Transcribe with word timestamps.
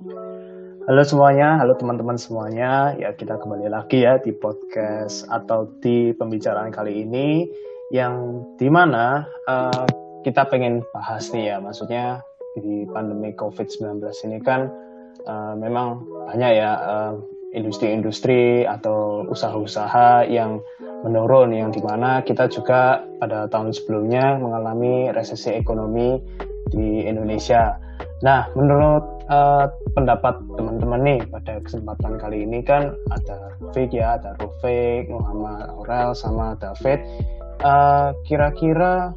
Halo 0.00 1.04
semuanya, 1.04 1.60
halo 1.60 1.76
teman-teman 1.76 2.16
semuanya. 2.16 2.96
Ya 2.96 3.12
kita 3.12 3.36
kembali 3.36 3.68
lagi 3.68 4.00
ya 4.00 4.16
di 4.16 4.32
podcast 4.32 5.28
atau 5.28 5.68
di 5.84 6.16
pembicaraan 6.16 6.72
kali 6.72 7.04
ini 7.04 7.44
yang 7.92 8.40
di 8.56 8.72
mana 8.72 9.28
uh, 9.44 9.84
kita 10.24 10.48
pengen 10.48 10.80
bahas 10.96 11.28
nih 11.36 11.52
ya, 11.52 11.56
maksudnya 11.60 12.24
di 12.56 12.88
pandemi 12.88 13.36
COVID-19 13.36 14.00
ini 14.24 14.40
kan 14.40 14.72
uh, 15.28 15.52
memang 15.60 16.00
banyak 16.32 16.52
ya 16.56 16.70
uh, 16.80 17.12
industri-industri 17.52 18.64
atau 18.64 19.28
usaha-usaha 19.28 20.24
yang 20.32 20.64
menurun 21.04 21.52
yang 21.52 21.76
di 21.76 21.84
mana 21.84 22.24
kita 22.24 22.48
juga 22.48 23.04
pada 23.20 23.52
tahun 23.52 23.76
sebelumnya 23.76 24.40
mengalami 24.40 25.12
resesi 25.12 25.52
ekonomi 25.52 26.16
di 26.72 27.04
Indonesia. 27.04 27.76
Nah, 28.20 28.48
menurut 28.56 29.19
uh, 29.30 29.70
pendapat 29.94 30.36
teman-teman 30.58 31.00
nih 31.00 31.20
pada 31.30 31.62
kesempatan 31.62 32.18
kali 32.18 32.44
ini 32.44 32.60
kan 32.60 32.92
ada 33.14 33.54
Rufik 33.62 33.94
ya, 33.94 34.18
ada 34.20 34.36
Rufik, 34.42 35.08
Muhammad 35.08 35.70
Aurel, 35.72 36.12
sama 36.12 36.58
David. 36.58 37.00
Uh, 37.62 38.12
kira-kira 38.26 39.14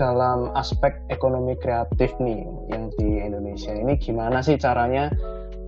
dalam 0.00 0.48
aspek 0.56 0.96
ekonomi 1.12 1.52
kreatif 1.60 2.10
nih 2.16 2.42
yang 2.72 2.88
di 2.96 3.20
Indonesia 3.20 3.76
ini 3.76 4.00
gimana 4.00 4.40
sih 4.40 4.56
caranya 4.56 5.12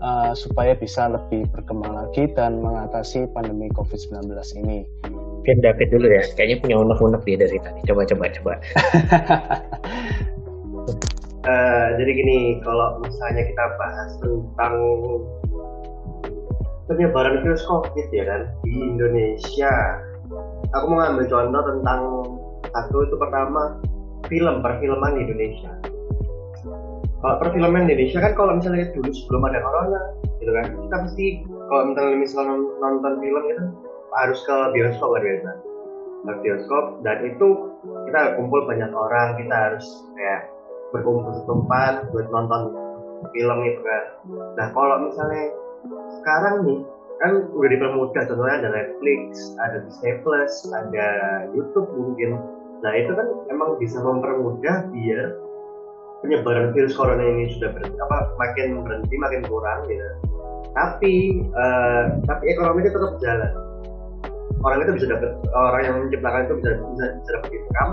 uh, 0.00 0.32
supaya 0.32 0.72
bisa 0.72 1.12
lebih 1.12 1.44
berkembang 1.52 1.92
lagi 1.92 2.32
dan 2.32 2.64
mengatasi 2.64 3.28
pandemi 3.36 3.68
COVID-19 3.76 4.32
ini? 4.64 4.88
Mungkin 5.12 5.60
David 5.60 5.92
dulu 5.92 6.06
ya, 6.08 6.24
kayaknya 6.32 6.56
punya 6.64 6.76
unek-unek 6.80 7.22
dia 7.28 7.36
dari 7.36 7.60
tadi. 7.60 7.80
Coba, 7.84 8.02
coba, 8.08 8.24
coba. 8.32 8.52
uh, 11.44 11.86
jadi 11.96 12.10
gini, 12.10 12.38
kalau 12.64 13.00
misalnya 13.00 13.42
kita 13.44 13.64
bahas 13.76 14.10
tentang 14.20 14.74
penyebaran 16.88 17.40
virus 17.40 17.64
COVID 17.64 18.06
ya 18.12 18.24
kan 18.28 18.42
di 18.64 18.72
Indonesia, 18.76 19.72
aku 20.76 20.84
mau 20.90 21.00
ngambil 21.04 21.26
contoh 21.28 21.62
tentang 21.64 22.00
satu 22.74 22.96
itu 23.06 23.16
pertama 23.16 23.80
film 24.28 24.60
perfilman 24.60 25.16
di 25.16 25.20
Indonesia. 25.28 25.72
Kalau 27.24 27.40
perfilman 27.40 27.88
Indonesia 27.88 28.20
kan 28.20 28.32
kalau 28.36 28.52
misalnya 28.60 28.92
dulu 28.92 29.08
sebelum 29.08 29.48
ada 29.48 29.64
corona, 29.64 30.00
gitu 30.44 30.52
kan, 30.52 30.66
kita 30.76 30.96
pasti 31.08 31.26
kalau 31.72 31.82
misalnya 31.88 32.16
misalnya 32.20 32.56
nonton 32.84 33.12
film 33.24 33.44
itu 33.48 33.64
harus 34.12 34.38
ke 34.44 34.56
bioskop 34.76 35.16
kan 35.16 35.22
biasa. 35.24 35.50
Ke 36.24 36.32
bioskop 36.44 36.84
dan 37.00 37.16
itu 37.24 37.48
kita 38.08 38.20
kumpul 38.36 38.60
banyak 38.68 38.92
orang 38.92 39.40
kita 39.40 39.56
harus 39.56 39.86
kayak 40.16 40.53
berkumpul 40.94 41.34
tempat 41.44 42.06
buat 42.14 42.26
nonton 42.30 42.62
film 43.34 43.58
itu 43.66 43.80
kan. 43.82 44.04
Nah 44.54 44.66
kalau 44.70 45.10
misalnya 45.10 45.44
sekarang 46.22 46.54
nih 46.62 46.80
kan 47.22 47.32
udah 47.50 47.68
dipermudah 47.70 48.22
contohnya 48.26 48.54
ada 48.62 48.68
Netflix 48.70 49.54
ada 49.58 49.76
Disney 49.82 50.14
Plus 50.22 50.54
ada 50.70 51.08
YouTube 51.50 51.90
mungkin. 51.98 52.38
Nah 52.86 52.92
itu 52.94 53.10
kan 53.10 53.26
emang 53.50 53.74
bisa 53.82 53.98
mempermudah 53.98 54.94
biar 54.94 55.26
penyebaran 56.22 56.72
virus 56.72 56.96
corona 56.96 57.20
ini 57.20 57.52
sudah 57.52 57.74
ber, 57.74 57.84
apa 57.84 58.32
makin 58.40 58.80
berhenti 58.80 59.16
makin 59.20 59.44
kurang 59.44 59.84
gitu 59.90 60.08
tapi 60.74 61.46
uh, 61.54 62.18
tapi 62.26 62.44
ekonomi 62.50 62.82
itu 62.82 62.90
tetap 62.92 63.14
jalan. 63.22 63.52
Orang 64.64 64.80
itu 64.82 64.92
bisa 64.96 65.06
dapat 65.12 65.30
orang 65.52 65.82
yang 65.86 65.94
menciptakan 66.02 66.40
itu 66.48 66.54
bisa 66.58 66.70
bisa, 66.82 67.04
bisa 67.20 67.30
dapat 67.38 67.50
income 67.52 67.92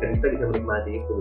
dan 0.00 0.08
kita 0.18 0.26
bisa 0.36 0.44
menikmati 0.50 0.90
itu. 1.00 1.16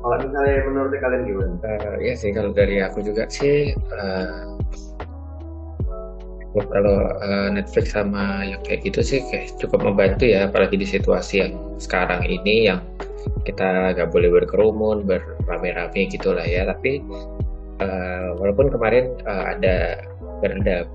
Kalau 0.00 0.16
misalnya 0.16 0.56
menurut 0.64 0.92
kalian 0.96 1.22
gimana? 1.28 1.54
Uh, 1.60 1.96
ya 2.00 2.14
sih 2.16 2.32
kalau 2.32 2.50
dari 2.56 2.80
aku 2.80 3.04
juga 3.04 3.28
sih 3.28 3.76
uh, 3.92 4.56
kalau 6.56 6.96
uh, 7.20 7.48
Netflix 7.52 7.94
sama 7.94 8.42
yang 8.42 8.58
kayak 8.64 8.82
gitu 8.88 9.04
sih 9.04 9.20
kayak 9.28 9.54
cukup 9.60 9.86
membantu 9.86 10.26
ya 10.26 10.48
apalagi 10.48 10.80
di 10.80 10.88
situasi 10.88 11.46
yang 11.46 11.52
sekarang 11.78 12.26
ini 12.26 12.72
yang 12.72 12.80
kita 13.44 13.94
nggak 13.94 14.08
boleh 14.10 14.32
berkerumun 14.32 15.04
berame-rame 15.04 16.08
gitulah 16.08 16.48
ya. 16.48 16.64
Tapi 16.64 17.04
uh, 17.84 18.40
walaupun 18.40 18.72
kemarin 18.72 19.12
uh, 19.28 19.52
ada 19.52 20.00
ada 20.40 20.88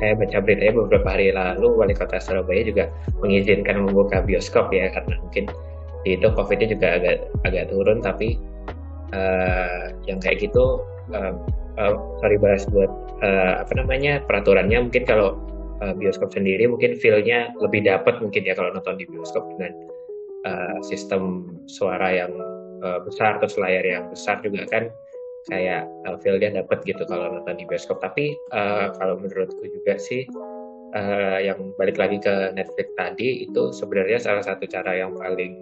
saya 0.00 0.12
baca 0.16 0.38
beritanya 0.44 0.72
beberapa 0.84 1.08
hari 1.08 1.32
lalu 1.32 1.68
wali 1.76 1.92
kota 1.96 2.20
Surabaya 2.20 2.64
juga 2.64 2.84
mengizinkan 3.20 3.84
membuka 3.84 4.20
bioskop 4.20 4.68
ya 4.72 4.92
karena 4.92 5.16
mungkin 5.20 5.44
di 6.06 6.18
itu 6.18 6.28
covidnya 6.34 6.68
juga 6.70 6.98
agak 7.00 7.16
agak 7.46 7.64
turun 7.70 7.98
tapi 7.98 8.38
uh, 9.14 9.90
yang 10.06 10.18
kayak 10.22 10.42
gitu 10.42 10.82
uh, 11.14 11.34
uh, 11.78 11.94
sorry 12.22 12.38
bahas 12.38 12.66
buat 12.70 12.90
uh, 13.22 13.62
apa 13.62 13.72
namanya 13.78 14.22
peraturannya 14.26 14.90
mungkin 14.90 15.04
kalau 15.06 15.38
uh, 15.82 15.94
bioskop 15.94 16.30
sendiri 16.30 16.66
mungkin 16.70 16.98
feelnya 16.98 17.50
lebih 17.58 17.86
dapat 17.86 18.18
mungkin 18.22 18.46
ya 18.46 18.54
kalau 18.54 18.74
nonton 18.74 18.98
di 18.98 19.06
bioskop 19.10 19.46
dengan 19.56 19.72
uh, 20.46 20.78
sistem 20.86 21.54
suara 21.66 22.14
yang 22.14 22.32
uh, 22.82 23.02
besar 23.02 23.38
atau 23.38 23.48
layar 23.62 23.84
yang 23.84 24.04
besar 24.10 24.38
juga 24.42 24.66
kan 24.70 24.90
kayak 25.48 25.88
uh, 26.04 26.16
feel-nya 26.20 26.62
dapat 26.62 26.84
gitu 26.84 27.02
kalau 27.08 27.32
nonton 27.32 27.56
di 27.56 27.64
bioskop. 27.64 28.02
Tapi 28.02 28.36
uh, 28.52 28.92
kalau 28.98 29.16
menurutku 29.18 29.64
juga 29.64 29.96
sih 29.96 30.26
uh, 30.94 31.38
yang 31.40 31.72
balik 31.80 31.96
lagi 31.96 32.20
ke 32.20 32.52
Netflix 32.54 32.88
tadi 32.98 33.48
itu 33.48 33.72
sebenarnya 33.72 34.18
salah 34.20 34.44
satu 34.44 34.68
cara 34.68 34.98
yang 34.98 35.16
paling 35.16 35.56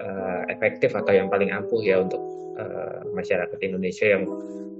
uh, 0.00 0.42
efektif 0.48 0.94
atau 0.94 1.12
yang 1.14 1.28
paling 1.28 1.50
ampuh 1.50 1.82
ya 1.82 2.02
untuk 2.02 2.22
uh, 2.58 3.02
masyarakat 3.12 3.58
Indonesia 3.62 4.06
yang 4.18 4.24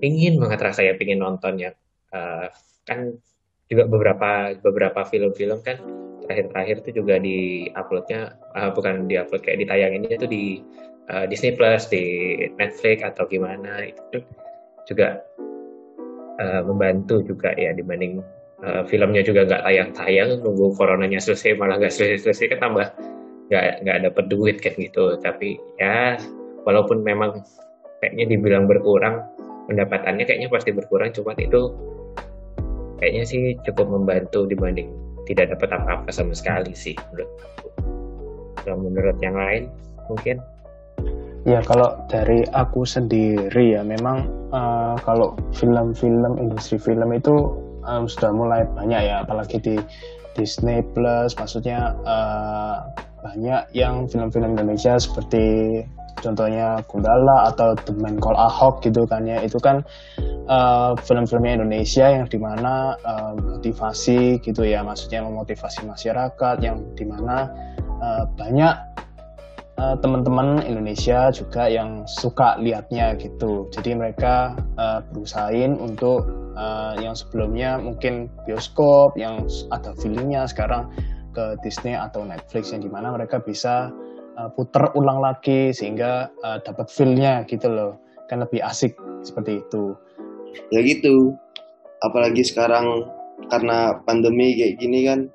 ingin 0.02 0.38
banget 0.38 0.58
rasanya 0.62 0.94
ingin 0.98 1.20
nonton 1.20 1.58
ya. 1.58 1.70
Uh, 2.08 2.48
kan 2.88 3.14
juga 3.68 3.84
beberapa 3.84 4.56
beberapa 4.64 5.04
film-film 5.04 5.60
kan 5.60 5.76
terakhir-terakhir 6.24 6.76
itu 6.84 7.04
juga 7.04 7.20
di 7.20 7.68
uploadnya 7.76 8.36
uh, 8.56 8.72
bukan 8.72 9.08
di 9.08 9.20
upload 9.20 9.44
kayak 9.44 9.64
ditayanginnya 9.64 10.16
itu 10.16 10.26
di 10.28 10.44
uh, 11.12 11.24
Disney 11.28 11.52
Plus 11.56 11.88
di 11.88 12.36
Netflix 12.56 13.04
atau 13.04 13.28
gimana 13.28 13.84
itu 13.88 14.24
juga 14.88 15.20
uh, 16.40 16.62
membantu 16.64 17.20
juga 17.24 17.52
ya 17.56 17.76
dibanding 17.76 18.24
uh, 18.64 18.84
filmnya 18.88 19.20
juga 19.20 19.44
nggak 19.44 19.62
tayang-tayang 19.64 20.40
nunggu 20.40 20.72
coronanya 20.76 21.20
selesai 21.20 21.56
malah 21.56 21.76
nggak 21.76 21.92
selesai-selesai 21.92 22.56
kan 22.56 22.60
tambah 22.72 22.86
nggak 23.48 23.84
nggak 23.84 23.98
dapet 24.08 24.24
duit 24.28 24.56
kan 24.60 24.74
gitu. 24.76 25.16
Tapi 25.20 25.56
ya 25.80 26.16
walaupun 26.68 27.02
memang 27.02 27.42
kayaknya 28.00 28.24
dibilang 28.36 28.68
berkurang 28.68 29.24
pendapatannya 29.68 30.24
kayaknya 30.24 30.48
pasti 30.52 30.70
berkurang. 30.72 31.12
Cuma 31.12 31.32
itu 31.36 31.72
kayaknya 32.98 33.22
sih 33.24 33.42
cukup 33.64 33.88
membantu 33.88 34.44
dibanding 34.48 34.90
tidak 35.28 35.52
dapat 35.52 35.76
apa-apa 35.76 36.08
sama 36.08 36.32
sekali 36.32 36.72
sih 36.72 36.96
menurut 37.12 37.28
aku. 37.44 37.68
Kalau 38.64 38.78
menurut 38.80 39.16
yang 39.20 39.36
lain 39.36 39.68
mungkin? 40.08 40.40
Ya 41.46 41.64
kalau 41.64 41.96
dari 42.12 42.44
aku 42.52 42.84
sendiri 42.84 43.78
ya 43.78 43.80
memang 43.80 44.28
uh, 44.52 44.96
kalau 45.04 45.38
film-film 45.56 46.36
industri 46.36 46.76
film 46.76 47.08
itu 47.14 47.56
um, 47.84 48.04
sudah 48.08 48.32
mulai 48.32 48.64
banyak 48.76 49.04
ya. 49.04 49.24
Apalagi 49.24 49.60
di 49.60 49.76
Disney 50.36 50.84
Plus 50.92 51.36
maksudnya 51.38 51.96
uh, 52.04 52.84
banyak 53.28 53.76
yang 53.76 54.08
film-film 54.08 54.56
Indonesia 54.56 54.96
seperti 54.96 55.84
contohnya 56.24 56.80
Gundala 56.88 57.52
atau 57.52 57.76
The 57.76 57.92
Man 58.00 58.16
Call 58.18 58.34
Ahok 58.34 58.80
gitu 58.82 59.04
kan 59.04 59.28
ya 59.28 59.44
itu 59.44 59.60
kan 59.60 59.84
uh, 60.48 60.96
film-filmnya 61.04 61.60
Indonesia 61.60 62.08
yang 62.08 62.24
di 62.26 62.40
mana 62.40 62.96
uh, 63.04 63.36
motivasi 63.36 64.40
gitu 64.40 64.64
ya 64.64 64.80
maksudnya 64.80 65.22
memotivasi 65.28 65.84
masyarakat 65.84 66.56
yang 66.64 66.80
di 66.96 67.04
mana 67.04 67.52
uh, 68.00 68.24
banyak 68.34 68.74
uh, 69.78 69.94
teman-teman 70.02 70.64
Indonesia 70.66 71.30
juga 71.30 71.70
yang 71.70 72.02
suka 72.08 72.58
lihatnya 72.58 73.14
gitu. 73.20 73.70
Jadi 73.70 73.94
mereka 73.94 74.58
uh, 74.74 75.04
berusahain 75.14 75.78
untuk 75.78 76.26
uh, 76.58 76.98
yang 76.98 77.14
sebelumnya 77.14 77.78
mungkin 77.78 78.26
bioskop 78.42 79.14
yang 79.14 79.46
ada 79.70 79.94
filmnya 80.02 80.44
sekarang 80.50 80.90
ke 81.34 81.56
Disney 81.64 81.94
atau 81.94 82.24
Netflix 82.24 82.72
yang 82.72 82.82
di 82.84 82.90
mana 82.90 83.12
mereka 83.14 83.40
bisa 83.42 83.92
uh, 84.36 84.48
putar 84.52 84.92
ulang 84.94 85.20
lagi 85.20 85.74
sehingga 85.74 86.32
uh, 86.44 86.58
dapat 86.62 86.88
feelnya 86.88 87.44
gitu 87.48 87.68
loh. 87.68 87.92
Kan 88.28 88.44
lebih 88.44 88.60
asik 88.60 88.96
seperti 89.24 89.64
itu. 89.64 89.96
Ya 90.72 90.80
gitu. 90.84 91.36
Apalagi 92.04 92.44
sekarang 92.46 93.08
karena 93.50 93.98
pandemi 94.04 94.58
kayak 94.58 94.82
gini 94.82 95.06
kan 95.06 95.30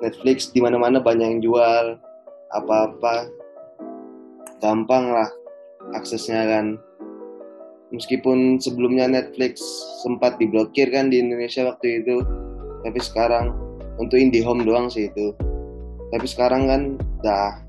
Netflix 0.00 0.52
di 0.52 0.60
mana-mana 0.64 1.00
banyak 1.00 1.38
yang 1.38 1.40
jual 1.44 1.96
apa-apa 2.50 3.28
gampang 4.60 5.12
lah 5.12 5.28
aksesnya 5.96 6.44
kan 6.44 6.76
meskipun 7.90 8.60
sebelumnya 8.60 9.08
Netflix 9.08 9.60
sempat 10.04 10.36
diblokir 10.36 10.92
kan 10.92 11.08
di 11.08 11.20
Indonesia 11.20 11.64
waktu 11.64 12.04
itu 12.04 12.22
tapi 12.84 13.00
sekarang 13.00 13.56
untuk 14.00 14.16
IndiHome 14.16 14.64
doang 14.64 14.88
sih 14.88 15.12
itu. 15.12 15.36
Tapi 16.10 16.26
sekarang 16.26 16.66
kan 16.66 16.82
dah 17.20 17.60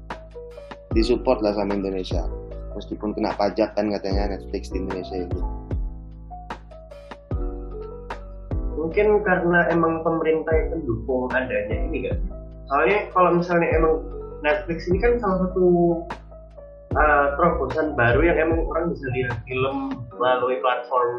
disupport 0.96 1.44
lah 1.44 1.54
sama 1.54 1.76
Indonesia. 1.76 2.24
Meskipun 2.72 3.12
kena 3.12 3.36
pajak 3.36 3.76
kan 3.76 3.92
katanya 3.92 4.40
Netflix 4.40 4.72
di 4.72 4.80
Indonesia 4.80 5.28
itu. 5.28 5.40
Mungkin 8.80 9.22
karena 9.28 9.70
emang 9.70 10.02
pemerintah 10.02 10.56
yang 10.56 10.80
mendukung 10.80 11.30
adanya 11.36 11.78
ini 11.92 12.10
kan. 12.10 12.18
Soalnya 12.72 13.00
kalau 13.12 13.30
misalnya 13.36 13.68
emang 13.76 14.00
Netflix 14.42 14.88
ini 14.90 14.98
kan 15.04 15.20
salah 15.20 15.46
satu 15.46 15.68
uh, 16.96 17.26
terobosan 17.38 17.94
baru 17.94 18.32
yang 18.32 18.38
emang 18.50 18.66
orang 18.72 18.96
bisa 18.96 19.06
lihat 19.14 19.36
film 19.46 19.94
melalui 20.18 20.58
platform 20.64 21.12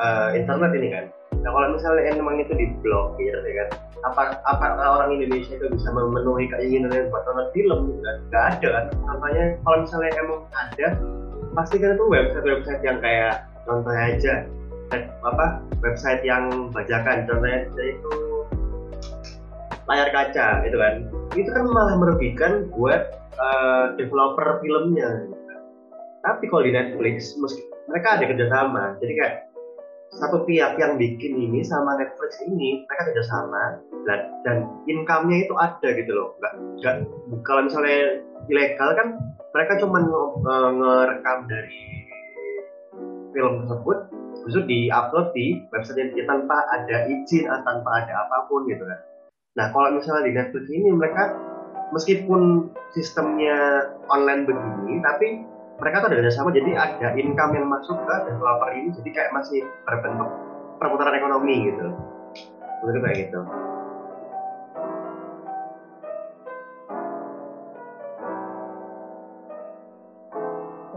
uh, 0.00 0.34
internet 0.34 0.72
ini 0.74 0.88
kan 0.90 1.04
nah 1.42 1.50
kalau 1.50 1.68
misalnya 1.74 2.02
emang 2.14 2.38
itu 2.38 2.54
diblokir 2.54 3.34
ya 3.34 3.54
kan 3.66 3.68
apa 4.02 4.42
apa 4.50 4.66
orang 4.82 5.14
Indonesia 5.14 5.54
itu 5.54 5.66
bisa 5.70 5.94
memenuhi 5.94 6.50
keinginannya 6.50 7.06
buat 7.14 7.22
nonton 7.22 7.48
film 7.54 7.78
gitu 7.94 8.00
kan? 8.02 8.16
Ada 8.34 8.68
kan? 8.68 8.84
Contohnya 9.06 9.44
kalau 9.62 9.76
misalnya 9.86 10.10
emang 10.18 10.40
ada 10.50 10.88
pasti 11.54 11.76
kan 11.78 11.94
itu 11.94 12.04
website-website 12.10 12.82
yang 12.82 12.98
kayak 12.98 13.46
contohnya 13.62 14.02
aja 14.18 14.34
apa 15.22 15.62
website 15.80 16.22
yang 16.26 16.74
bajakan 16.74 17.30
contohnya 17.30 17.70
itu 17.78 18.12
layar 19.86 20.08
kaca 20.10 20.66
gitu 20.66 20.76
kan? 20.82 20.94
Itu 21.38 21.50
kan 21.54 21.62
malah 21.70 21.94
merugikan 21.94 22.66
buat 22.74 23.22
uh, 23.38 23.94
developer 23.94 24.58
filmnya 24.60 25.30
gitu 25.30 25.42
kan. 25.46 25.60
tapi 26.26 26.44
kalau 26.50 26.62
di 26.66 26.72
Netflix 26.74 27.38
meski 27.38 27.62
mereka 27.90 28.18
ada 28.18 28.24
kerjasama 28.30 28.94
jadi 29.02 29.12
kayak 29.14 29.34
satu 30.12 30.44
pihak 30.44 30.76
yang 30.76 31.00
bikin 31.00 31.32
ini 31.40 31.64
sama 31.64 31.96
Netflix 31.96 32.36
ini 32.44 32.84
mereka 32.84 33.12
kerjasama 33.12 33.80
dan 34.04 34.20
dan 34.44 34.56
income-nya 34.84 35.48
itu 35.48 35.54
ada 35.56 35.88
gitu 35.96 36.12
loh 36.12 36.28
nggak 36.40 36.54
nggak 36.80 36.94
kalau 37.48 37.64
misalnya 37.64 38.20
ilegal 38.52 38.90
kan 38.92 39.08
mereka 39.52 39.72
cuma 39.80 40.04
uh, 40.04 40.70
ngerekam 40.72 41.48
dari 41.48 41.84
film 43.32 43.64
tersebut 43.64 43.98
itu 44.42 44.60
di-upload 44.66 45.30
di 45.38 45.62
website 45.70 46.12
ya, 46.18 46.24
tanpa 46.26 46.66
ada 46.74 47.06
izin 47.06 47.46
atau 47.46 47.62
tanpa 47.62 48.02
ada 48.02 48.26
apa 48.26 48.50
pun 48.50 48.66
gitu 48.66 48.82
kan. 48.82 49.00
Nah 49.54 49.66
kalau 49.70 49.94
misalnya 49.94 50.26
di 50.26 50.32
Netflix 50.34 50.64
ini 50.66 50.90
mereka 50.90 51.36
meskipun 51.94 52.72
sistemnya 52.96 53.86
online 54.10 54.48
begini 54.48 54.98
tapi 55.04 55.28
mereka 55.82 55.98
tuh 55.98 56.14
ada 56.14 56.16
kerjasama 56.22 56.54
jadi 56.54 56.70
ada 56.78 57.08
income 57.18 57.58
yang 57.58 57.66
masuk 57.66 57.98
ke 58.06 58.14
developer 58.30 58.70
ini 58.70 58.94
jadi 59.02 59.10
kayak 59.10 59.30
masih 59.34 59.66
berbentuk 59.82 60.30
perputaran 60.78 61.18
ekonomi 61.18 61.66
gitu. 61.66 61.90
Menurut 62.86 63.02
kayak 63.02 63.18
gitu. 63.26 63.40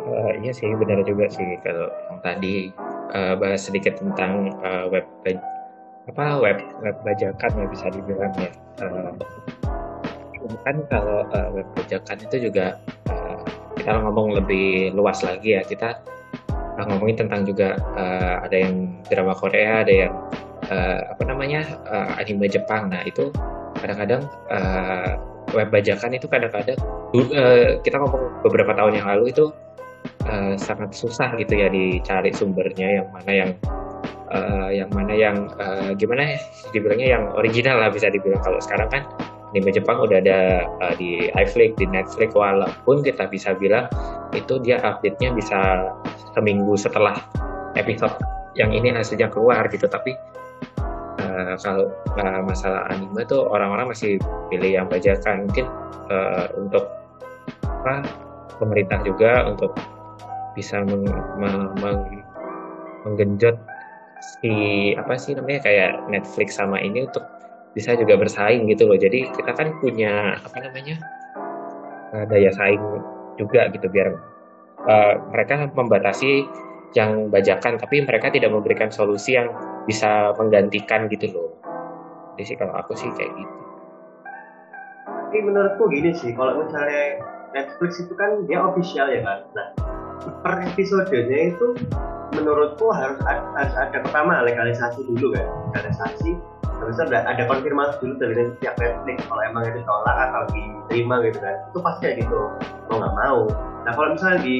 Uh, 0.06 0.32
iya 0.38 0.54
sih 0.54 0.70
benar 0.78 1.02
juga 1.02 1.34
sih 1.34 1.58
kalau 1.66 1.90
yang 1.90 2.22
tadi 2.22 2.70
uh, 3.18 3.34
bahas 3.42 3.66
sedikit 3.66 3.98
tentang 3.98 4.54
uh, 4.62 4.86
web 4.94 5.06
apa 6.06 6.26
web 6.38 6.62
web 6.86 6.96
bajakan 7.02 7.52
ya 7.58 7.66
bisa 7.74 7.90
dibilang 7.90 8.34
ya. 8.38 8.54
Uh, 8.86 9.18
kan 10.62 10.78
kalau 10.94 11.26
uh, 11.34 11.50
web 11.58 11.66
bajakan 11.74 12.22
itu 12.22 12.54
juga 12.54 12.78
kita 13.86 14.02
ngomong 14.02 14.34
lebih 14.34 14.98
luas 14.98 15.22
lagi 15.22 15.54
ya. 15.54 15.62
Kita 15.62 16.02
uh, 16.50 16.86
ngomongin 16.90 17.22
tentang 17.22 17.46
juga 17.46 17.78
uh, 17.94 18.42
ada 18.42 18.58
yang 18.66 18.98
drama 19.06 19.38
Korea 19.38 19.86
ada 19.86 19.94
yang 19.94 20.14
uh, 20.74 21.14
apa 21.14 21.22
namanya 21.30 21.62
uh, 21.86 22.18
anime 22.18 22.50
Jepang. 22.50 22.90
Nah 22.90 23.06
itu 23.06 23.30
kadang-kadang 23.78 24.26
uh, 24.50 25.22
web 25.54 25.70
bajakan 25.70 26.18
itu 26.18 26.26
kadang-kadang 26.26 26.82
uh, 27.14 27.78
kita 27.86 28.02
ngomong 28.02 28.42
beberapa 28.42 28.74
tahun 28.74 28.98
yang 28.98 29.06
lalu 29.06 29.30
itu 29.30 29.54
uh, 30.26 30.58
sangat 30.58 30.98
susah 30.98 31.38
gitu 31.38 31.54
ya 31.54 31.70
dicari 31.70 32.34
sumbernya 32.34 33.06
yang 33.06 33.08
mana 33.14 33.32
yang 33.38 33.52
uh, 34.34 34.74
yang 34.74 34.90
mana 34.90 35.14
yang 35.14 35.38
uh, 35.62 35.94
gimana 35.94 36.34
ya 36.34 36.40
dibilangnya 36.74 37.22
yang 37.22 37.24
original 37.38 37.86
lah 37.86 37.94
bisa 37.94 38.10
dibilang. 38.10 38.42
Kalau 38.42 38.58
sekarang 38.58 38.90
kan 38.90 39.04
anime 39.56 39.72
Jepang 39.72 40.04
udah 40.04 40.20
ada 40.20 40.68
uh, 40.84 40.94
di 41.00 41.32
iFlix 41.32 41.80
di 41.80 41.88
Netflix. 41.88 42.36
Walaupun 42.36 43.08
kita 43.08 43.32
bisa 43.32 43.56
bilang 43.56 43.88
itu 44.36 44.60
dia 44.60 44.84
update-nya 44.84 45.32
bisa 45.32 45.90
seminggu 46.36 46.76
setelah 46.76 47.16
episode 47.80 48.20
yang 48.60 48.76
ini 48.76 48.92
hasilnya 48.92 49.32
keluar 49.32 49.64
gitu. 49.72 49.88
Tapi 49.88 50.12
uh, 51.24 51.56
kalau 51.64 51.88
uh, 52.20 52.42
masalah 52.44 52.84
anime 52.92 53.24
tuh 53.24 53.48
orang-orang 53.48 53.96
masih 53.96 54.20
pilih 54.52 54.76
yang 54.76 54.92
bajakan. 54.92 55.48
Mungkin 55.48 55.72
uh, 56.12 56.52
untuk 56.60 56.92
apa 57.64 58.04
pemerintah 58.60 59.00
juga 59.08 59.48
untuk 59.48 59.72
bisa 60.52 60.84
meng, 60.84 61.08
meng, 61.40 61.72
meng, 61.80 62.00
menggenjot 63.08 63.56
si 64.20 64.52
apa 64.96 65.16
sih 65.20 65.36
namanya 65.36 65.68
kayak 65.68 65.92
Netflix 66.12 66.60
sama 66.60 66.80
ini 66.80 67.08
untuk 67.08 67.24
bisa 67.76 67.94
juga 68.00 68.16
bersaing 68.16 68.66
gitu 68.72 68.88
loh. 68.88 68.98
Jadi 68.98 69.28
kita 69.36 69.52
kan 69.52 69.76
punya 69.84 70.40
apa 70.40 70.58
namanya 70.64 70.96
uh, 72.16 72.26
daya 72.26 72.50
saing 72.56 72.82
juga 73.36 73.68
gitu 73.76 73.92
biar 73.92 74.16
uh, 74.88 75.14
mereka 75.36 75.68
membatasi 75.76 76.48
yang 76.96 77.28
bajakan, 77.28 77.76
tapi 77.76 78.08
mereka 78.08 78.32
tidak 78.32 78.56
memberikan 78.56 78.88
solusi 78.88 79.36
yang 79.36 79.52
bisa 79.84 80.32
menggantikan 80.40 81.12
gitu 81.12 81.28
loh. 81.36 81.52
Jadi 82.40 82.56
sih 82.56 82.58
kalau 82.58 82.72
aku 82.80 82.96
sih 82.96 83.12
kayak 83.20 83.36
gitu. 83.36 83.56
Tapi 85.04 85.38
menurutku 85.44 85.92
gini 85.92 86.16
sih, 86.16 86.32
kalau 86.32 86.64
misalnya 86.64 87.20
Netflix 87.52 88.00
itu 88.00 88.16
kan 88.16 88.48
dia 88.48 88.64
official 88.64 89.12
ya 89.12 89.20
kan. 89.28 89.44
Nah, 89.52 89.68
per 90.40 90.64
episodenya 90.64 91.52
itu 91.52 91.76
menurutku 92.40 92.88
harus 92.96 93.20
ada, 93.28 93.44
harus 93.60 93.76
ada 93.76 93.98
pertama 94.00 94.40
legalisasi 94.44 95.04
dulu 95.04 95.36
kan 95.36 95.65
legalisasi 95.76 96.40
terus 96.80 96.98
ada 97.00 97.24
ada 97.28 97.44
konfirmasi 97.48 97.98
dulu 98.04 98.14
dari 98.20 98.52
pihak 98.60 98.76
Netflix 98.80 99.18
kalau 99.28 99.42
emang 99.48 99.64
itu 99.68 99.80
tolak 99.88 100.18
atau 100.28 100.44
diterima 100.52 101.16
gitu 101.24 101.40
kan. 101.40 101.56
Itu 101.72 101.80
pasti 101.80 102.04
ya 102.04 102.12
gitu. 102.20 102.40
Mau 102.92 102.96
nggak 103.00 103.16
mau. 103.16 103.40
Nah 103.88 103.92
kalau 103.96 104.10
misalnya 104.16 104.40
di 104.44 104.56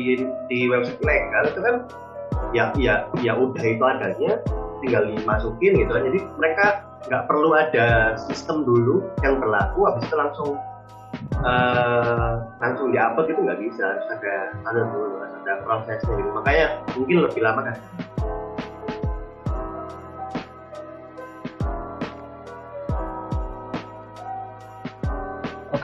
di 0.48 0.60
website 0.72 1.02
legal 1.04 1.44
itu 1.52 1.60
kan 1.60 1.76
ya 2.56 2.72
ya 2.80 3.08
ya 3.20 3.34
udah 3.36 3.64
itu 3.64 3.84
adanya 3.84 4.40
tinggal 4.80 5.04
dimasukin 5.08 5.72
gitu 5.76 5.92
kan 5.92 6.04
jadi 6.08 6.20
mereka 6.40 6.66
nggak 7.06 7.24
perlu 7.30 7.50
ada 7.54 8.18
sistem 8.18 8.66
dulu 8.66 9.06
yang 9.22 9.38
berlaku 9.38 9.86
habis 9.86 10.04
itu 10.08 10.16
langsung 10.18 10.50
uh, 11.44 12.44
langsung 12.64 12.96
diupload 12.96 13.28
itu 13.28 13.40
nggak 13.44 13.60
bisa. 13.60 13.84
Harus 13.86 14.08
ada 14.10 14.36
ada 14.72 14.82
dulu 14.88 15.20
ada 15.20 15.54
prosesnya 15.68 16.14
gitu. 16.16 16.30
Makanya 16.32 16.66
mungkin 16.96 17.18
lebih 17.28 17.42
lama 17.44 17.62
kan 17.70 17.76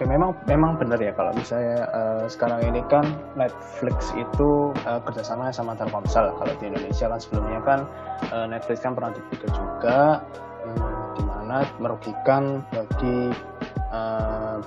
Oke, 0.01 0.09
memang 0.09 0.33
memang 0.49 0.81
benar 0.81 0.97
ya 0.97 1.13
kalau 1.13 1.29
misalnya 1.37 1.85
uh, 1.93 2.25
sekarang 2.25 2.65
ini 2.65 2.81
kan 2.89 3.05
Netflix 3.37 4.09
itu 4.17 4.73
uh, 4.89 4.97
kerjasama 5.05 5.53
sama 5.53 5.77
Telkomsel. 5.77 6.33
Kalau 6.41 6.53
di 6.57 6.73
Indonesia 6.73 7.05
kan 7.05 7.21
sebelumnya 7.21 7.61
kan 7.61 7.79
uh, 8.33 8.49
Netflix 8.49 8.81
kan 8.81 8.97
pernah 8.97 9.13
diputar 9.13 9.53
juga, 9.53 10.25
um, 10.65 10.89
di 11.13 11.21
mana 11.21 11.69
merugikan 11.77 12.65
bagi 12.73 13.29
uh, 13.93 14.57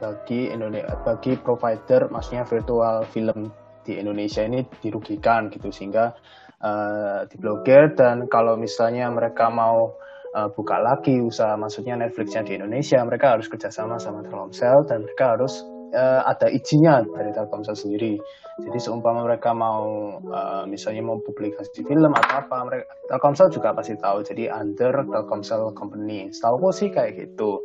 bagi 0.00 0.48
Indonesia 0.48 0.88
bagi 1.04 1.36
provider 1.36 2.08
maksudnya 2.08 2.48
virtual 2.48 3.04
film 3.12 3.52
di 3.84 4.00
Indonesia 4.00 4.40
ini 4.40 4.64
dirugikan 4.80 5.52
gitu 5.52 5.68
sehingga 5.68 6.16
uh, 6.64 7.28
diblokir 7.28 7.92
dan 7.92 8.24
kalau 8.32 8.56
misalnya 8.56 9.12
mereka 9.12 9.52
mau 9.52 10.00
uh, 10.36 10.48
buka 10.52 10.76
lagi 10.76 11.16
usaha 11.18 11.56
maksudnya 11.56 11.96
Netflixnya 11.96 12.44
di 12.44 12.60
Indonesia. 12.60 13.00
Mereka 13.00 13.40
harus 13.40 13.48
kerjasama 13.48 13.96
sama 13.96 14.20
Telkomsel 14.20 14.84
dan 14.84 15.08
mereka 15.08 15.34
harus 15.34 15.64
uh, 15.96 16.20
ada 16.28 16.52
izinnya 16.52 17.00
dari 17.08 17.32
Telkomsel 17.32 17.74
sendiri. 17.74 18.20
Jadi 18.60 18.78
seumpama 18.80 19.24
mereka 19.24 19.56
mau 19.56 20.16
uh, 20.20 20.64
misalnya 20.68 21.04
mau 21.04 21.16
publikasi 21.24 21.80
film 21.84 22.12
atau 22.12 22.44
apa 22.44 22.56
mereka 22.68 22.84
Telkomsel 23.08 23.48
juga 23.48 23.72
pasti 23.72 23.96
tahu. 23.96 24.20
Jadi 24.20 24.52
under 24.52 24.92
Telkomsel 25.08 25.72
company. 25.72 26.28
Setahu 26.28 26.68
sih 26.70 26.92
kayak 26.92 27.16
gitu. 27.16 27.64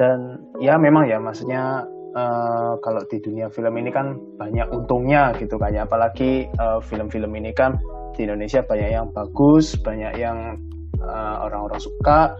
Dan 0.00 0.48
ya 0.60 0.76
memang 0.76 1.08
ya 1.08 1.16
maksudnya 1.16 1.84
uh, 2.16 2.76
kalau 2.80 3.04
di 3.08 3.20
dunia 3.20 3.48
film 3.48 3.72
ini 3.76 3.88
kan 3.88 4.16
banyak 4.36 4.68
untungnya 4.68 5.32
gitu 5.40 5.56
kayak 5.56 5.88
apalagi 5.88 6.44
film-film 6.84 7.32
uh, 7.32 7.40
ini 7.40 7.52
kan 7.56 7.72
di 8.12 8.28
Indonesia 8.28 8.60
banyak 8.60 8.92
yang 8.92 9.08
bagus 9.16 9.80
banyak 9.80 10.12
yang 10.20 10.60
uh, 11.04 11.46
orang-orang 11.46 11.80
suka 11.82 12.38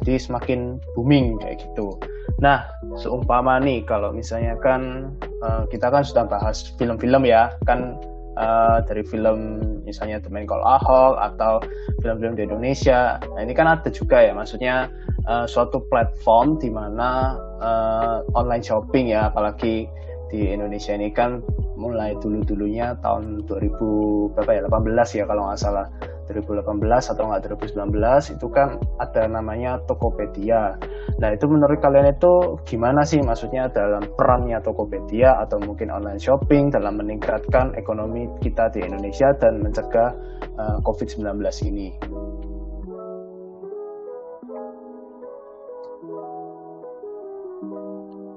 jadi 0.00 0.18
semakin 0.18 0.80
booming 0.94 1.38
kayak 1.38 1.62
gitu. 1.62 1.96
Nah 2.42 2.66
seumpama 2.98 3.60
nih 3.60 3.84
kalau 3.84 4.10
misalnya 4.10 4.56
kan 4.58 5.12
uh, 5.44 5.64
kita 5.68 5.88
kan 5.92 6.02
sudah 6.02 6.24
bahas 6.26 6.72
film-film 6.80 7.26
ya 7.26 7.52
kan 7.68 7.96
uh, 8.40 8.80
dari 8.84 9.04
film 9.04 9.60
misalnya 9.84 10.22
temen 10.22 10.46
Call 10.46 10.62
Ahok 10.62 11.18
atau 11.18 11.60
film-film 12.00 12.38
di 12.38 12.46
Indonesia. 12.46 13.20
Nah 13.20 13.40
ini 13.42 13.52
kan 13.52 13.68
ada 13.68 13.88
juga 13.92 14.22
ya 14.24 14.32
maksudnya 14.32 14.88
uh, 15.28 15.44
suatu 15.44 15.84
platform 15.88 16.56
di 16.60 16.70
mana 16.72 17.36
uh, 17.60 18.24
online 18.32 18.64
shopping 18.64 19.12
ya 19.12 19.28
apalagi 19.28 19.90
di 20.30 20.46
Indonesia 20.46 20.94
ini 20.94 21.10
kan 21.10 21.42
mulai 21.74 22.14
dulu-dulunya 22.22 22.94
tahun 23.02 23.48
2000 23.50 24.36
berapa 24.38 24.50
ya 24.52 24.60
18 24.68 25.18
ya 25.18 25.24
kalau 25.26 25.50
nggak 25.50 25.58
salah 25.58 25.86
2018 26.30 27.12
atau 27.12 27.22
nggak 27.26 27.42
2019 27.58 28.34
itu 28.38 28.46
kan 28.54 28.78
ada 29.02 29.26
namanya 29.26 29.82
Tokopedia. 29.84 30.78
Nah 31.18 31.28
itu 31.34 31.50
menurut 31.50 31.82
kalian 31.82 32.14
itu 32.14 32.58
gimana 32.64 33.02
sih 33.02 33.18
maksudnya 33.18 33.66
dalam 33.70 34.06
perannya 34.14 34.62
Tokopedia 34.62 35.42
atau 35.42 35.58
mungkin 35.58 35.90
online 35.90 36.22
shopping 36.22 36.70
dalam 36.70 37.02
meningkatkan 37.02 37.74
ekonomi 37.74 38.30
kita 38.38 38.70
di 38.70 38.86
Indonesia 38.86 39.34
dan 39.36 39.58
mencegah 39.60 40.14
uh, 40.56 40.76
eh, 40.76 40.78
COVID-19 40.86 41.26
ini? 41.66 41.88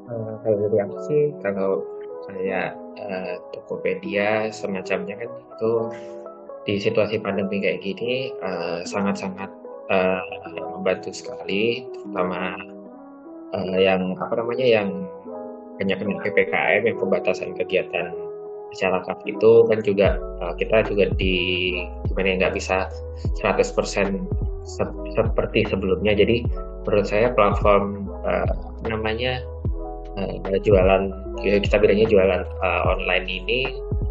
Uh, 0.03 0.33
kalau 0.43 0.57
dari 0.67 0.77
aku 0.83 0.97
sih 1.07 1.23
kalau 1.41 1.71
kayak 2.27 2.75
uh, 2.99 3.35
Tokopedia 3.51 4.51
semacamnya 4.51 5.19
kan 5.19 5.29
itu 5.29 5.73
di 6.63 6.79
situasi 6.79 7.19
pandemi 7.19 7.59
kayak 7.59 7.83
gini 7.83 8.31
sangat-sangat 8.87 9.51
uh, 9.91 10.23
uh, 10.47 10.67
membantu 10.77 11.11
sekali 11.11 11.83
terutama 11.91 12.55
uh, 13.51 13.77
yang 13.79 14.15
apa 14.19 14.33
namanya 14.39 14.65
yang 14.65 14.89
banyak 15.81 15.97
kena 15.99 16.21
ppkm 16.21 16.81
yang 16.87 16.97
pembatasan 17.01 17.51
kegiatan 17.57 18.13
masyarakat 18.73 19.17
itu 19.29 19.51
kan 19.69 19.79
juga 19.85 20.07
uh, 20.41 20.53
kita 20.57 20.85
juga 20.89 21.13
di 21.17 21.35
gimana 22.09 22.33
ya 22.33 22.35
nggak 22.45 22.55
bisa 22.57 22.89
100% 23.41 23.61
se 24.63 24.83
seperti 25.13 25.67
sebelumnya. 25.69 26.17
Jadi 26.17 26.47
menurut 26.87 27.05
saya 27.05 27.29
platform 27.37 28.09
uh, 28.25 28.49
namanya 28.89 29.43
uh, 30.17 30.57
jualan 30.65 31.13
kita 31.43 31.77
bilangnya 31.77 32.09
jualan 32.09 32.41
uh, 32.65 32.81
online 32.89 33.27
ini 33.29 33.59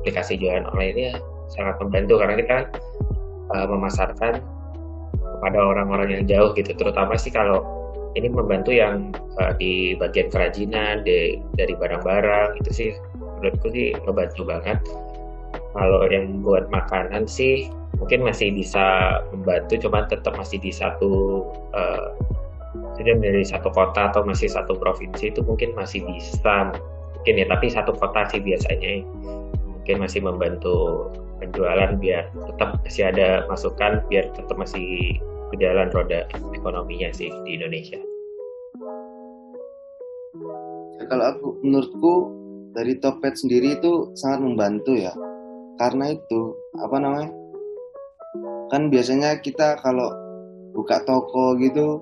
aplikasi 0.03 0.39
jualan 0.39 0.63
online 0.71 0.95
ini 0.95 1.05
sangat 1.53 1.77
membantu 1.81 2.19
karena 2.21 2.35
kita 2.41 2.59
uh, 3.53 3.67
memasarkan 3.69 4.41
kepada 5.13 5.59
orang-orang 5.59 6.09
yang 6.21 6.25
jauh 6.27 6.51
gitu. 6.57 6.73
Terutama 6.75 7.19
sih 7.19 7.31
kalau 7.35 7.63
ini 8.15 8.29
membantu 8.29 8.73
yang 8.73 9.13
uh, 9.41 9.53
di 9.57 9.97
bagian 9.97 10.29
kerajinan 10.29 11.05
di, 11.05 11.41
dari 11.57 11.75
barang-barang 11.77 12.61
itu 12.63 12.71
sih. 12.71 12.91
Menurutku 13.41 13.75
sih 13.75 13.91
membantu 14.07 14.43
banget. 14.47 14.79
Kalau 15.73 16.05
yang 16.09 16.45
buat 16.45 16.69
makanan 16.69 17.27
sih 17.27 17.69
mungkin 18.01 18.25
masih 18.25 18.55
bisa 18.57 19.19
membantu 19.35 19.77
cuma 19.85 20.09
tetap 20.09 20.33
masih 20.39 20.57
di 20.63 20.73
satu 20.73 21.45
uh, 21.77 22.17
jadi 22.97 23.21
dari 23.21 23.45
satu 23.45 23.69
kota 23.69 24.09
atau 24.13 24.25
masih 24.25 24.49
satu 24.49 24.77
provinsi 24.77 25.33
itu 25.33 25.41
mungkin 25.45 25.77
masih 25.77 26.05
bisa 26.09 26.73
mungkin 27.17 27.35
ya. 27.41 27.47
Tapi 27.49 27.67
satu 27.73 27.93
kota 27.97 28.29
sih 28.33 28.41
biasanya. 28.41 29.05
Mungkin 29.83 29.97
masih 29.99 30.23
membantu 30.23 31.11
penjualan 31.43 31.99
biar 31.99 32.31
tetap 32.31 32.79
masih 32.87 33.11
ada 33.11 33.43
masukan 33.51 33.99
biar 34.07 34.31
tetap 34.31 34.55
masih 34.55 35.19
berjalan 35.51 35.91
roda 35.91 36.23
ekonominya 36.55 37.11
sih 37.11 37.29
di 37.43 37.59
Indonesia. 37.59 37.99
Ya, 40.97 41.05
kalau 41.11 41.25
aku 41.35 41.47
menurutku 41.67 42.15
dari 42.73 42.97
Topet 43.03 43.35
sendiri 43.35 43.77
itu 43.77 44.15
sangat 44.15 44.47
membantu 44.47 44.95
ya 44.95 45.13
karena 45.77 46.15
itu 46.15 46.57
apa 46.79 46.97
namanya 46.97 47.31
kan 48.71 48.89
biasanya 48.89 49.43
kita 49.43 49.77
kalau 49.83 50.09
buka 50.73 51.05
toko 51.05 51.59
gitu 51.61 52.01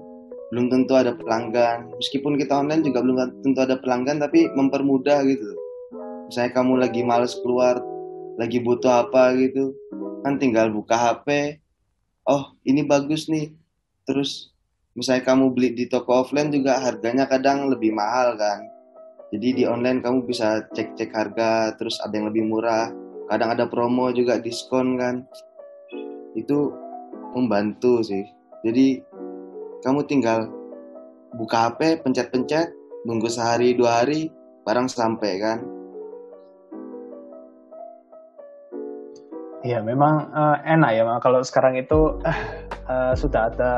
belum 0.51 0.67
tentu 0.67 0.93
ada 0.99 1.15
pelanggan. 1.15 1.95
Meskipun 1.97 2.35
kita 2.35 2.59
online 2.59 2.83
juga 2.83 3.01
belum 3.07 3.43
tentu 3.43 3.59
ada 3.63 3.79
pelanggan, 3.79 4.19
tapi 4.19 4.51
mempermudah 4.51 5.23
gitu. 5.25 5.47
Misalnya 6.27 6.53
kamu 6.55 6.75
lagi 6.83 7.01
males 7.07 7.39
keluar, 7.43 7.79
lagi 8.37 8.63
butuh 8.63 9.09
apa 9.09 9.35
gitu, 9.39 9.75
kan 10.23 10.37
tinggal 10.37 10.71
buka 10.71 10.95
HP. 10.95 11.59
Oh, 12.29 12.55
ini 12.63 12.85
bagus 12.85 13.27
nih. 13.27 13.51
Terus 14.05 14.53
misalnya 14.95 15.27
kamu 15.27 15.55
beli 15.55 15.73
di 15.75 15.85
toko 15.89 16.23
offline 16.23 16.53
juga 16.53 16.79
harganya 16.79 17.27
kadang 17.27 17.71
lebih 17.73 17.95
mahal 17.95 18.37
kan. 18.37 18.67
Jadi 19.31 19.63
di 19.63 19.65
online 19.67 20.03
kamu 20.03 20.27
bisa 20.27 20.67
cek-cek 20.75 21.15
harga, 21.15 21.79
terus 21.79 22.03
ada 22.03 22.11
yang 22.11 22.29
lebih 22.29 22.45
murah. 22.51 22.91
Kadang 23.31 23.55
ada 23.55 23.71
promo 23.71 24.11
juga 24.11 24.43
diskon 24.43 24.99
kan. 24.99 25.23
Itu 26.35 26.75
membantu 27.35 28.03
sih. 28.03 28.27
Jadi 28.67 28.99
kamu 29.87 30.05
tinggal 30.11 30.51
buka 31.39 31.71
HP, 31.71 32.03
pencet-pencet, 32.03 32.75
nunggu 33.07 33.31
sehari 33.31 33.79
dua 33.79 34.03
hari, 34.03 34.29
barang 34.67 34.91
sampai 34.91 35.39
kan. 35.39 35.80
Iya, 39.61 39.85
memang 39.85 40.33
uh, 40.33 40.57
enak 40.64 40.90
ya, 40.97 41.05
kalau 41.21 41.45
sekarang 41.45 41.76
itu 41.76 42.17
uh, 42.25 42.40
uh, 42.88 43.12
sudah 43.12 43.52
ada 43.52 43.73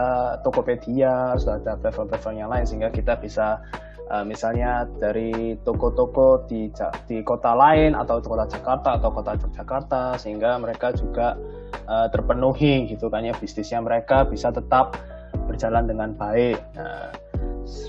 Tokopedia, 0.47 1.35
sudah 1.35 1.59
ada 1.59 1.75
platform-platform 1.75 2.39
yang 2.39 2.51
lain 2.55 2.63
sehingga 2.63 2.95
kita 2.95 3.19
bisa 3.19 3.59
uh, 4.07 4.23
misalnya 4.23 4.87
dari 5.03 5.59
toko-toko 5.67 6.47
di 6.47 6.71
di 7.11 7.19
kota 7.27 7.59
lain 7.59 7.99
atau 7.99 8.23
kota 8.23 8.47
Jakarta 8.47 8.95
atau 8.95 9.11
kota 9.11 9.35
Yogyakarta 9.35 10.23
sehingga 10.23 10.55
mereka 10.63 10.95
juga 10.95 11.35
uh, 11.91 12.07
terpenuhi 12.15 12.87
gitu 12.87 13.11
kan 13.11 13.27
ya 13.27 13.35
bisnisnya 13.35 13.83
mereka 13.83 14.23
bisa 14.23 14.55
tetap 14.55 14.95
berjalan 15.51 15.91
dengan 15.91 16.15
baik. 16.15 16.63
Nah, 16.79 17.11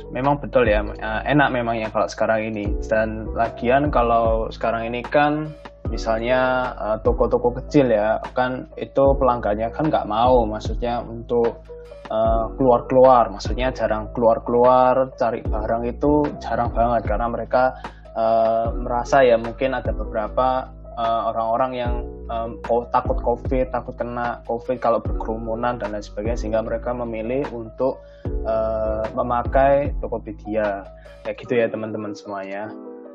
memang 0.09 0.41
betul 0.41 0.65
ya, 0.65 0.81
enak 1.29 1.49
memang 1.53 1.77
ya 1.77 1.93
kalau 1.93 2.09
sekarang 2.09 2.49
ini. 2.49 2.73
Dan 2.89 3.29
lagian 3.37 3.93
kalau 3.93 4.49
sekarang 4.49 4.89
ini 4.89 5.05
kan 5.05 5.53
misalnya 5.93 6.73
eh, 6.73 6.97
toko-toko 7.05 7.53
kecil 7.61 7.93
ya, 7.93 8.17
kan 8.33 8.65
itu 8.81 9.13
pelanggannya 9.13 9.69
kan 9.69 9.93
nggak 9.93 10.09
mau, 10.09 10.49
maksudnya 10.49 11.05
untuk 11.05 11.61
eh, 12.09 12.45
keluar-keluar, 12.57 13.29
maksudnya 13.29 13.69
jarang 13.69 14.09
keluar-keluar 14.17 15.13
cari 15.21 15.45
barang 15.45 15.83
itu 15.85 16.25
jarang 16.41 16.73
banget 16.73 17.05
karena 17.05 17.29
mereka 17.29 17.77
uh, 18.17 18.69
merasa 18.73 19.25
ya 19.25 19.37
mungkin 19.37 19.73
ada 19.73 19.91
beberapa 19.93 20.69
orang-orang 21.01 21.71
uh, 21.73 21.77
yang 21.77 21.93
um, 22.29 22.61
takut 22.93 23.17
COVID, 23.17 23.73
takut 23.73 23.97
kena 23.97 24.45
COVID 24.45 24.77
kalau 24.77 25.01
berkerumunan 25.01 25.81
dan 25.81 25.89
lain 25.89 26.05
sebagainya, 26.05 26.37
sehingga 26.37 26.61
mereka 26.61 26.93
memilih 26.93 27.41
untuk 27.49 27.97
uh, 28.45 29.01
memakai 29.17 29.89
Tokopedia. 29.97 30.85
Kayak 31.25 31.37
gitu 31.41 31.53
ya 31.57 31.65
teman-teman 31.65 32.13
semuanya. 32.13 32.69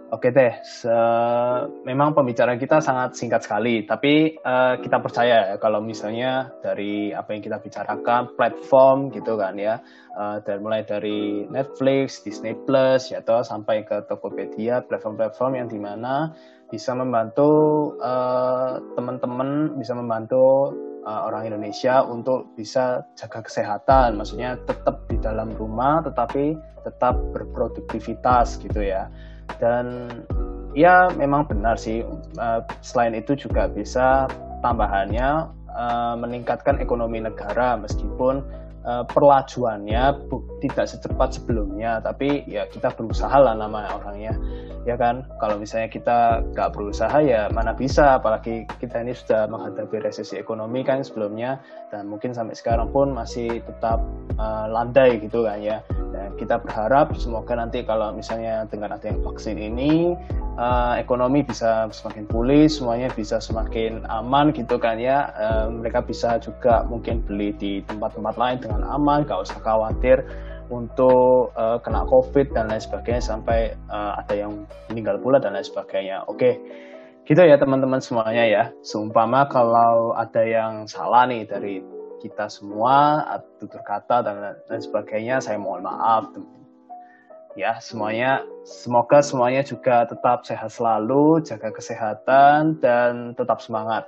Oke 0.09 0.33
deh, 0.33 0.57
memang 1.85 2.17
pembicaraan 2.17 2.57
kita 2.57 2.81
sangat 2.81 3.13
singkat 3.13 3.45
sekali, 3.45 3.85
tapi 3.85 4.41
uh, 4.41 4.81
kita 4.81 5.05
percaya 5.05 5.53
ya 5.53 5.57
kalau 5.61 5.85
misalnya 5.85 6.49
dari 6.65 7.13
apa 7.13 7.37
yang 7.37 7.45
kita 7.45 7.61
bicarakan, 7.61 8.33
platform 8.33 9.13
gitu 9.13 9.37
kan 9.37 9.61
ya, 9.61 9.85
uh, 10.17 10.41
dan 10.41 10.65
mulai 10.65 10.89
dari 10.89 11.45
Netflix, 11.53 12.25
Disney 12.25 12.57
Plus, 12.57 13.13
ya 13.13 13.21
atau 13.21 13.45
sampai 13.45 13.85
ke 13.85 14.09
Tokopedia, 14.09 14.81
platform-platform 14.89 15.61
yang 15.61 15.69
di 15.69 15.77
mana 15.77 16.33
bisa 16.73 16.97
membantu 16.97 17.93
uh, 18.01 18.81
teman-teman 18.97 19.77
bisa 19.77 19.93
membantu 19.93 20.73
uh, 21.05 21.25
orang 21.25 21.49
Indonesia 21.49 22.05
untuk 22.05 22.53
bisa 22.53 23.09
jaga 23.17 23.41
kesehatan 23.41 24.21
maksudnya 24.21 24.61
tetap 24.69 25.09
di 25.09 25.17
dalam 25.17 25.49
rumah 25.57 26.05
tetapi 26.05 26.57
tetap 26.85 27.17
berproduktivitas 27.33 28.61
gitu 28.61 28.85
ya 28.85 29.09
dan 29.57 30.13
ya 30.77 31.09
memang 31.17 31.49
benar 31.49 31.81
sih 31.81 32.05
uh, 32.37 32.61
selain 32.85 33.17
itu 33.17 33.35
juga 33.35 33.67
bisa 33.67 34.29
tambahannya 34.61 35.49
uh, 35.73 36.15
meningkatkan 36.21 36.77
ekonomi 36.79 37.25
negara 37.25 37.81
meskipun 37.81 38.45
uh, 38.85 39.05
perlajuannya 39.09 40.29
tidak 40.61 40.87
secepat 40.87 41.41
sebelumnya. 41.41 42.05
Tapi 42.05 42.45
ya 42.45 42.69
kita 42.69 42.93
berusaha 42.93 43.35
lah 43.35 43.57
nama 43.57 43.97
orangnya 43.97 44.37
ya 44.89 44.97
kan? 44.97 45.29
Kalau 45.37 45.61
misalnya 45.61 45.93
kita 45.93 46.41
nggak 46.57 46.73
berusaha 46.73 47.21
ya 47.21 47.53
mana 47.53 47.77
bisa? 47.77 48.17
Apalagi 48.17 48.65
kita 48.81 49.05
ini 49.05 49.13
sudah 49.13 49.45
menghadapi 49.45 50.01
resesi 50.01 50.41
ekonomi 50.41 50.81
kan 50.81 51.05
sebelumnya 51.05 51.61
dan 51.93 52.09
mungkin 52.09 52.33
sampai 52.33 52.57
sekarang 52.57 52.89
pun 52.89 53.13
masih 53.13 53.61
tetap 53.69 54.01
uh, 54.41 54.65
landai 54.65 55.21
gitu 55.21 55.45
kan 55.45 55.61
ya. 55.61 55.85
Dan 55.93 56.33
kita 56.41 56.57
berharap 56.65 57.13
semoga 57.21 57.53
nanti 57.53 57.85
kalau 57.85 58.17
misalnya 58.17 58.65
dengan 58.73 58.97
adanya 58.97 59.21
vaksin 59.21 59.61
ini 59.61 60.17
uh, 60.57 60.97
ekonomi 60.97 61.45
bisa 61.45 61.93
semakin 61.93 62.25
pulih 62.25 62.65
semuanya 62.65 63.13
bisa 63.13 63.37
semakin 63.45 64.09
aman 64.09 64.57
gitu 64.57 64.81
kan 64.81 64.97
ya. 64.97 65.29
Uh, 65.37 65.69
mereka 65.69 66.01
bisa 66.01 66.41
juga 66.41 66.89
mungkin 66.89 67.21
beli 67.29 67.53
di 67.61 67.85
tempat-tempat 67.85 68.41
lain 68.41 68.57
dengan 68.65 68.89
aman 68.89 69.29
gak 69.29 69.45
usah 69.45 69.61
khawatir 69.61 70.25
untuk 70.69 71.53
uh, 71.57 71.81
kena 71.81 72.05
COVID 72.09 72.53
dan 72.53 72.69
lain 72.69 72.81
sebagainya 72.81 73.25
sampai 73.25 73.75
uh, 73.89 74.21
ada 74.21 74.35
yang 74.37 74.69
meninggal 74.93 75.21
pula 75.21 75.41
dan 75.41 75.57
lain 75.57 75.65
sebagainya. 75.65 76.25
Oke, 76.29 76.61
gitu 77.25 77.41
ya 77.41 77.57
teman-teman 77.57 78.01
semuanya 78.01 78.45
ya. 78.45 78.65
Seumpama 78.85 79.49
kalau 79.49 80.13
ada 80.17 80.45
yang 80.45 80.85
salah 80.89 81.25
nih 81.29 81.49
dari 81.49 81.81
kita 82.19 82.51
semua, 82.51 83.23
tutur 83.63 83.81
kata 83.87 84.27
dan 84.27 84.59
lain 84.67 84.83
sebagainya, 84.83 85.39
saya 85.39 85.57
mohon 85.57 85.87
maaf. 85.87 86.35
Ya, 87.59 87.79
semuanya 87.83 88.47
semoga 88.63 89.19
semuanya 89.19 89.67
juga 89.67 90.07
tetap 90.07 90.47
sehat 90.47 90.71
selalu, 90.71 91.43
jaga 91.43 91.75
kesehatan 91.75 92.79
dan 92.79 93.35
tetap 93.35 93.59
semangat. 93.59 94.07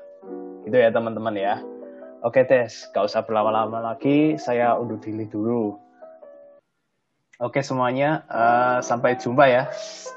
Gitu 0.62 0.76
ya 0.76 0.92
teman-teman 0.94 1.34
ya. 1.34 1.58
Oke 2.20 2.44
Tes, 2.44 2.84
gak 2.92 3.08
usah 3.08 3.24
berlama-lama 3.24 3.80
lagi, 3.80 4.36
saya 4.36 4.76
undur 4.76 5.00
diri 5.00 5.24
dulu. 5.24 5.89
Oke 7.40 7.64
semuanya, 7.64 8.20
uh, 8.28 8.84
sampai 8.84 9.16
jumpa 9.16 9.48
ya 9.48 9.64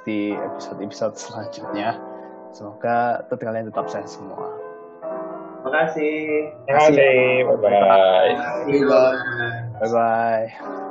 di 0.04 0.36
episode-episode 0.36 1.16
selanjutnya. 1.16 1.96
Semoga 2.52 3.24
tetap 3.32 3.48
kalian 3.48 3.72
tetap 3.72 3.88
sehat 3.88 4.12
semua. 4.12 4.44
Terima 5.64 5.72
kasih. 5.88 6.20
Terima 6.68 6.80
kasih. 6.92 7.18
Bye-bye. 7.48 8.32
Bye-bye. 8.68 9.16
Bye-bye. 9.80 10.83